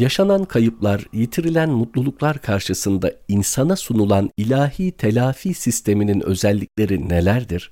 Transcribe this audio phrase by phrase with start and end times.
[0.00, 7.70] Yaşanan kayıplar, yitirilen mutluluklar karşısında insana sunulan ilahi telafi sisteminin özellikleri nelerdir?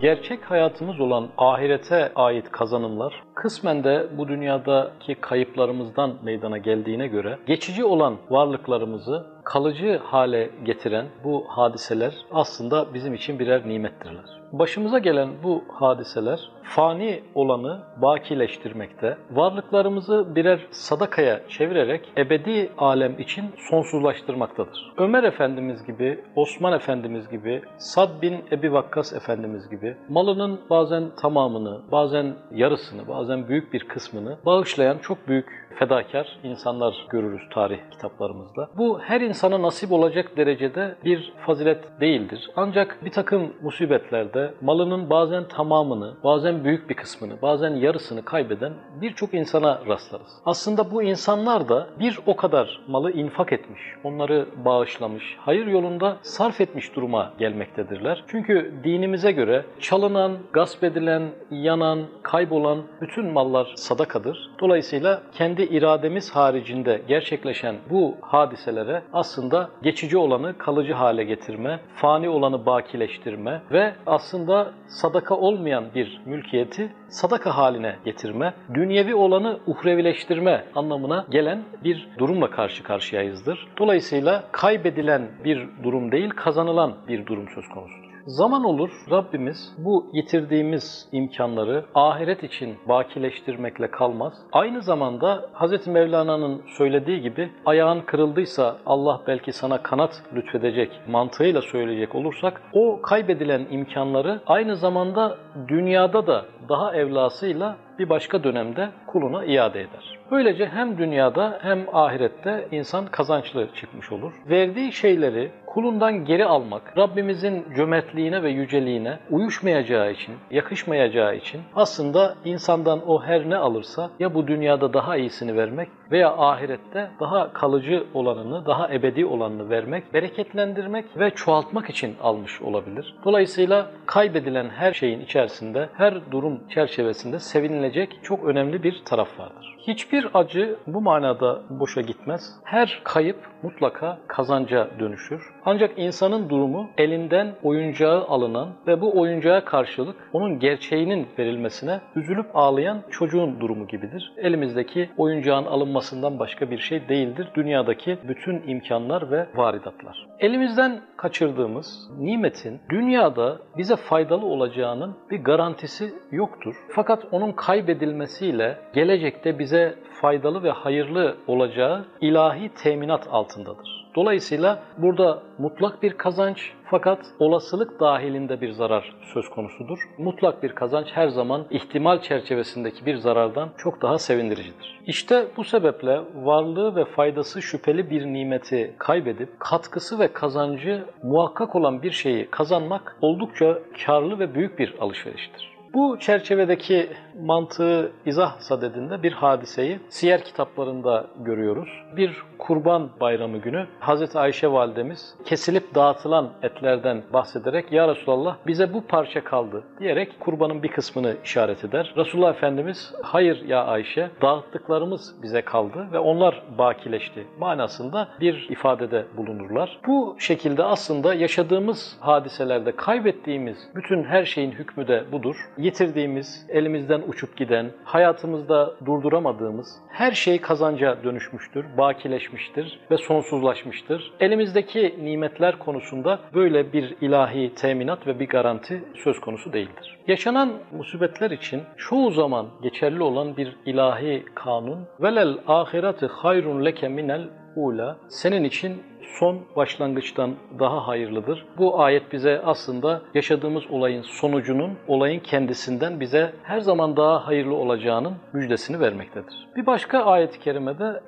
[0.00, 7.84] Gerçek hayatımız olan ahirete ait kazanımlar kısmen de bu dünyadaki kayıplarımızdan meydana geldiğine göre geçici
[7.84, 14.43] olan varlıklarımızı kalıcı hale getiren bu hadiseler aslında bizim için birer nimettirler.
[14.58, 24.92] Başımıza gelen bu hadiseler fani olanı bakileştirmekte, varlıklarımızı birer sadakaya çevirerek ebedi alem için sonsuzlaştırmaktadır.
[24.96, 31.80] Ömer Efendimiz gibi, Osman Efendimiz gibi, Sad bin Ebi Vakkas Efendimiz gibi malının bazen tamamını,
[31.92, 38.68] bazen yarısını, bazen büyük bir kısmını bağışlayan çok büyük fedakar insanlar görürüz tarih kitaplarımızda.
[38.78, 42.50] Bu her insana nasip olacak derecede bir fazilet değildir.
[42.56, 49.34] Ancak bir takım musibetlerde malının bazen tamamını, bazen büyük bir kısmını, bazen yarısını kaybeden birçok
[49.34, 50.32] insana rastlarız.
[50.46, 56.60] Aslında bu insanlar da bir o kadar malı infak etmiş, onları bağışlamış, hayır yolunda sarf
[56.60, 58.24] etmiş duruma gelmektedirler.
[58.28, 64.50] Çünkü dinimize göre çalınan, gasp edilen, yanan, kaybolan bütün mallar sadakadır.
[64.60, 72.66] Dolayısıyla kendi irademiz haricinde gerçekleşen bu hadiselere aslında geçici olanı kalıcı hale getirme, fani olanı
[72.66, 81.62] bakileştirme ve aslında sadaka olmayan bir mülkiyeti sadaka haline getirme, dünyevi olanı uhrevileştirme anlamına gelen
[81.84, 83.68] bir durumla karşı karşıyayızdır.
[83.78, 88.03] Dolayısıyla kaybedilen bir durum değil, kazanılan bir durum söz konusudur.
[88.26, 94.32] Zaman olur Rabbimiz bu yitirdiğimiz imkanları ahiret için bakileştirmekle kalmaz.
[94.52, 95.86] Aynı zamanda Hz.
[95.86, 103.66] Mevlana'nın söylediği gibi ayağın kırıldıysa Allah belki sana kanat lütfedecek mantığıyla söyleyecek olursak o kaybedilen
[103.70, 105.38] imkanları aynı zamanda
[105.68, 110.18] dünyada da daha evlasıyla bir başka dönemde kuluna iade eder.
[110.30, 114.32] Böylece hem dünyada hem ahirette insan kazançlı çıkmış olur.
[114.50, 123.08] Verdiği şeyleri kulundan geri almak, Rabbimizin cömertliğine ve yüceliğine uyuşmayacağı için, yakışmayacağı için aslında insandan
[123.08, 128.66] o her ne alırsa ya bu dünyada daha iyisini vermek veya ahirette daha kalıcı olanını,
[128.66, 133.14] daha ebedi olanını vermek, bereketlendirmek ve çoğaltmak için almış olabilir.
[133.24, 139.74] Dolayısıyla kaybedilen her şeyin içerisinde, her durum çerçevesinde sevinilecek çok önemli bir taraf vardır.
[139.86, 142.60] Hiçbir acı bu manada boşa gitmez.
[142.64, 145.42] Her kayıp mutlaka kazanca dönüşür.
[145.66, 153.02] Ancak insanın durumu elinden oyuncağı alınan ve bu oyuncağa karşılık onun gerçeğinin verilmesine üzülüp ağlayan
[153.10, 154.32] çocuğun durumu gibidir.
[154.36, 157.48] Elimizdeki oyuncağın alınmasından başka bir şey değildir.
[157.54, 160.26] Dünyadaki bütün imkanlar ve varidatlar.
[160.40, 166.74] Elimizden kaçırdığımız nimetin dünyada bize faydalı olacağının bir garantisi yoktur.
[166.94, 174.03] Fakat onun kaybedilmesiyle gelecekte bize faydalı ve hayırlı olacağı ilahi teminat altındadır.
[174.14, 179.98] Dolayısıyla burada mutlak bir kazanç fakat olasılık dahilinde bir zarar söz konusudur.
[180.18, 185.00] Mutlak bir kazanç her zaman ihtimal çerçevesindeki bir zarardan çok daha sevindiricidir.
[185.06, 192.02] İşte bu sebeple varlığı ve faydası şüpheli bir nimeti kaybedip katkısı ve kazancı muhakkak olan
[192.02, 195.74] bir şeyi kazanmak oldukça karlı ve büyük bir alışveriştir.
[195.94, 197.08] Bu çerçevedeki
[197.40, 201.88] mantığı izah sadedinde bir hadiseyi siyer kitaplarında görüyoruz.
[202.16, 204.36] Bir kurban bayramı günü Hz.
[204.36, 210.88] Ayşe validemiz kesilip dağıtılan etlerden bahsederek Ya Resulallah bize bu parça kaldı diyerek kurbanın bir
[210.88, 212.14] kısmını işaret eder.
[212.16, 219.98] Resulullah Efendimiz hayır ya Ayşe dağıttıklarımız bize kaldı ve onlar bakileşti manasında bir ifadede bulunurlar.
[220.06, 225.56] Bu şekilde aslında yaşadığımız hadiselerde kaybettiğimiz bütün her şeyin hükmü de budur.
[225.78, 234.32] Yitirdiğimiz, elimizden uçup giden, hayatımızda durduramadığımız her şey kazanca dönüşmüştür, bakileşmiştir ve sonsuzlaşmıştır.
[234.40, 240.18] Elimizdeki nimetler konusunda böyle bir ilahi teminat ve bir garanti söz konusu değildir.
[240.28, 247.48] Yaşanan musibetler için çoğu zaman geçerli olan bir ilahi kanun velel ahireti hayrun leke minel
[247.76, 249.02] ula senin için
[249.38, 251.64] son başlangıçtan daha hayırlıdır.
[251.78, 258.32] Bu ayet bize aslında yaşadığımız olayın sonucunun, olayın kendisinden bize her zaman daha hayırlı olacağının
[258.52, 259.66] müjdesini vermektedir.
[259.76, 261.20] Bir başka ayet-i kerimede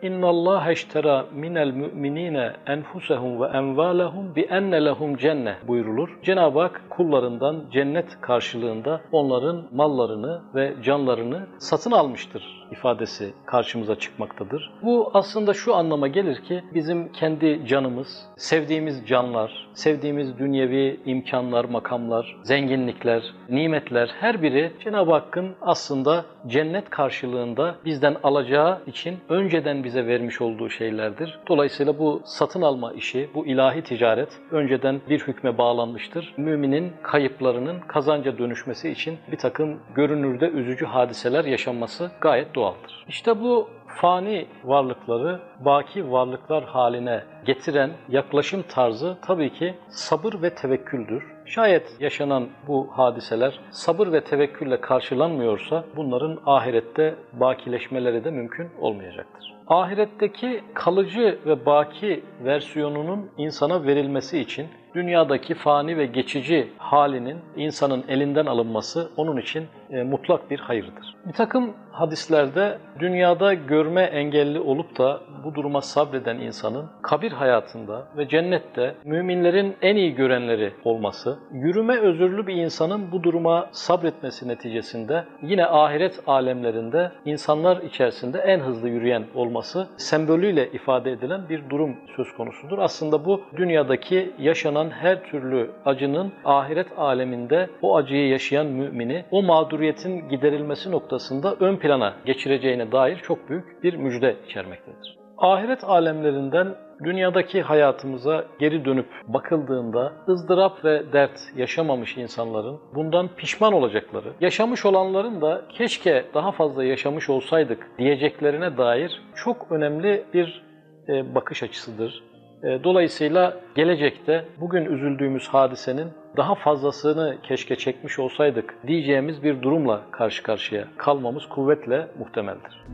[0.77, 6.19] eştera minel mu'minine enfusehum ve envalehum bi enne lehum cenne buyurulur.
[6.23, 14.73] Cenab-ı Hak kullarından cennet karşılığında onların mallarını ve canlarını satın almıştır ifadesi karşımıza çıkmaktadır.
[14.83, 21.65] Bu aslında şu anlama gelir ki bizim kendi canımız canımız, sevdiğimiz canlar, sevdiğimiz dünyevi imkanlar,
[21.65, 30.07] makamlar, zenginlikler, nimetler her biri Cenab-ı Hakk'ın aslında cennet karşılığında bizden alacağı için önceden bize
[30.07, 31.39] vermiş olduğu şeylerdir.
[31.49, 36.35] Dolayısıyla bu satın alma işi, bu ilahi ticaret önceden bir hükme bağlanmıştır.
[36.37, 43.05] Müminin kayıplarının kazanca dönüşmesi için bir takım görünürde üzücü hadiseler yaşanması gayet doğaldır.
[43.09, 51.36] İşte bu fani varlıkları baki varlıklar haline getiren yaklaşım tarzı tabii ki sabır ve tevekküldür.
[51.47, 59.55] Şayet yaşanan bu hadiseler sabır ve tevekkülle karşılanmıyorsa bunların ahirette bakileşmeleri de mümkün olmayacaktır.
[59.67, 68.47] Ahiretteki kalıcı ve baki versiyonunun insana verilmesi için dünyadaki fani ve geçici halinin insanın elinden
[68.47, 71.15] alınması onun için e, mutlak bir hayırdır.
[71.27, 78.29] Bir takım hadislerde dünyada görme engelli olup da bu duruma sabreden insanın kabir hayatında ve
[78.29, 85.67] cennette müminlerin en iyi görenleri olması, yürüme özürlü bir insanın bu duruma sabretmesi neticesinde yine
[85.67, 92.79] ahiret alemlerinde insanlar içerisinde en hızlı yürüyen olması sembolüyle ifade edilen bir durum söz konusudur.
[92.79, 100.29] Aslında bu dünyadaki yaşanan her türlü acının ahiret aleminde o acıyı yaşayan mümini o mağduriyetin
[100.29, 105.17] giderilmesi noktasında ön plana geçireceğine dair çok büyük bir müjde içermektedir.
[105.39, 106.75] Ahiret alemlerinden
[107.05, 115.41] dünyadaki hayatımıza geri dönüp bakıldığında ızdırap ve dert yaşamamış insanların bundan pişman olacakları, yaşamış olanların
[115.41, 120.63] da keşke daha fazla yaşamış olsaydık diyeceklerine dair çok önemli bir
[121.09, 122.23] e, bakış açısıdır.
[122.63, 130.43] E, dolayısıyla gelecekte bugün üzüldüğümüz hadisenin daha fazlasını keşke çekmiş olsaydık diyeceğimiz bir durumla karşı
[130.43, 132.85] karşıya kalmamız kuvvetle muhtemeldir.